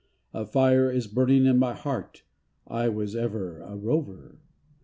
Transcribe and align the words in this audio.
A 0.33 0.45
fire 0.47 0.89
is 0.89 1.05
burning 1.05 1.45
in 1.45 1.59
my 1.59 1.75
heart, 1.75 2.23
I 2.65 2.89
was 2.89 3.15
ever 3.15 3.59
a 3.59 3.75
rover. 3.75 4.39